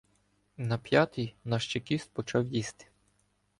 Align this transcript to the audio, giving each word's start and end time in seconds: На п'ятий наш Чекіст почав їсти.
На 0.57 0.77
п'ятий 0.77 1.35
наш 1.43 1.67
Чекіст 1.73 2.11
почав 2.13 2.47
їсти. 2.47 2.85